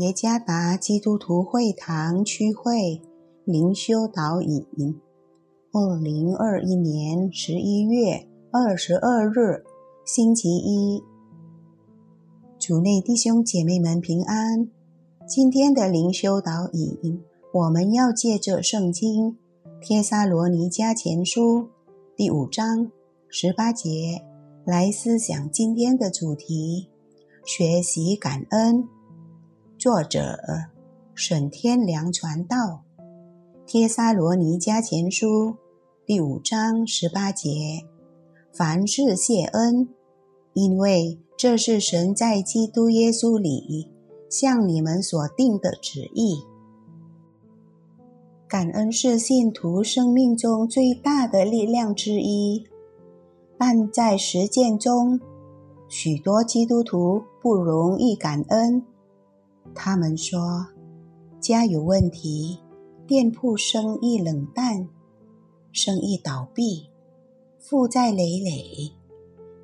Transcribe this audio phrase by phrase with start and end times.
[0.00, 3.02] 耶加达基督徒会堂区会
[3.44, 4.66] 灵修导引，
[5.72, 9.62] 二零二一年十一月二十二日，
[10.06, 11.02] 星期一，
[12.58, 14.70] 主内弟兄姐妹们平安。
[15.28, 17.22] 今天的灵修导引，
[17.52, 19.32] 我们要借着圣经
[19.82, 21.58] 《帖撒罗尼迦前书》
[22.16, 22.90] 第五章
[23.28, 24.22] 十八节
[24.64, 26.88] 来思想今天的主题：
[27.44, 28.88] 学习感恩。
[29.80, 30.38] 作者
[31.14, 32.84] 沈天良传道，
[33.64, 35.26] 《帖撒罗尼迦前书》
[36.04, 37.48] 第五章十八节：
[38.52, 39.88] 凡事谢恩，
[40.52, 43.90] 因为这是神在基督耶稣里
[44.28, 46.42] 向你们所定的旨意。
[48.46, 52.66] 感恩是信徒生命中最大的力量之一，
[53.56, 55.18] 但在实践中，
[55.88, 58.84] 许多基督徒不容易感恩。
[59.74, 60.66] 他们说，
[61.40, 62.58] 家有问题，
[63.06, 64.88] 店铺生意冷淡，
[65.72, 66.88] 生意倒闭，
[67.58, 68.92] 负债累累，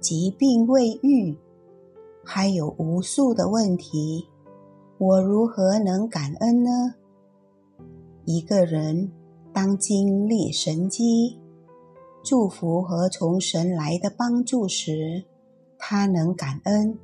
[0.00, 1.36] 疾病未愈，
[2.24, 4.26] 还有无数的问题。
[4.98, 6.94] 我如何能感恩呢？
[8.24, 9.12] 一个人
[9.52, 11.38] 当经历神机
[12.24, 15.24] 祝福和从神来的帮助时，
[15.78, 16.98] 他能感恩。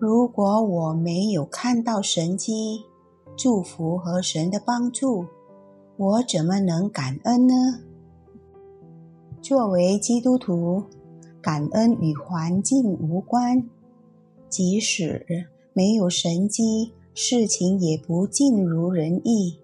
[0.00, 2.86] 如果我没有看到神迹、
[3.36, 5.26] 祝福和神的帮助，
[5.98, 7.54] 我怎么能感恩呢？
[9.42, 10.84] 作为基督徒，
[11.42, 13.68] 感恩与环境无关。
[14.48, 19.58] 即使没有神迹，事情也不尽如人意，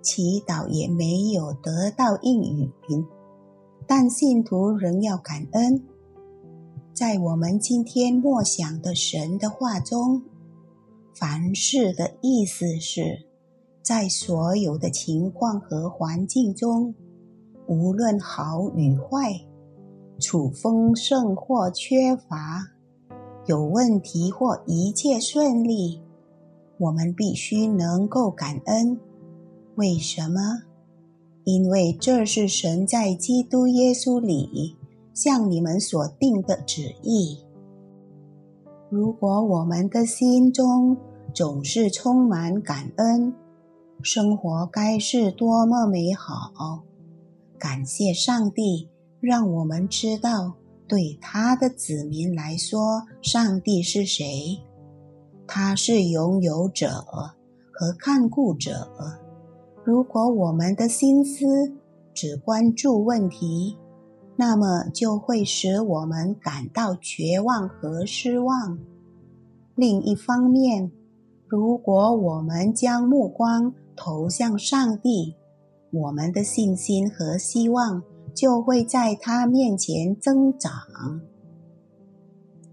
[0.00, 2.42] 祈祷也没有得到应
[2.88, 3.06] 允，
[3.86, 5.84] 但信徒仍要感恩。
[6.94, 10.22] 在我们今天默想的神的话中，
[11.12, 13.26] 凡事的意思是，
[13.82, 16.94] 在所有的情况和环境中，
[17.66, 19.40] 无论好与坏，
[20.20, 22.68] 处丰盛或缺乏，
[23.46, 26.00] 有问题或一切顺利，
[26.78, 29.00] 我们必须能够感恩。
[29.74, 30.62] 为什么？
[31.42, 34.76] 因为这是神在基督耶稣里。
[35.14, 37.38] 向你们所定的旨意。
[38.90, 40.96] 如果我们的心中
[41.32, 43.32] 总是充满感恩，
[44.02, 46.82] 生活该是多么美好！
[47.58, 50.54] 感谢上帝，让我们知道，
[50.86, 54.60] 对他的子民来说，上帝是谁？
[55.46, 56.88] 他是拥有者
[57.72, 58.88] 和看顾者。
[59.84, 61.46] 如果我们的心思
[62.12, 63.76] 只关注问题，
[64.36, 68.78] 那么就会使我们感到绝望和失望。
[69.74, 70.90] 另一方面，
[71.46, 75.36] 如果我们将目光投向上帝，
[75.92, 78.02] 我们的信心和希望
[78.34, 80.72] 就会在他面前增长。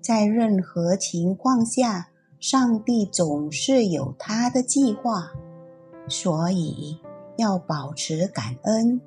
[0.02, 5.32] 在任何情况下，上帝总是有他的计划，
[6.08, 6.98] 所以
[7.38, 9.00] 要保持感恩。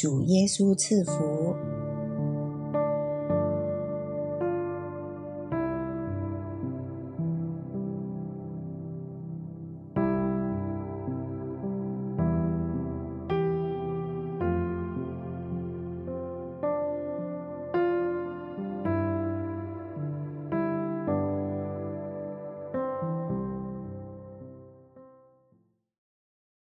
[0.00, 1.69] 主耶稣赐福。